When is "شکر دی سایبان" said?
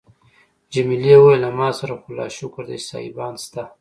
2.37-3.33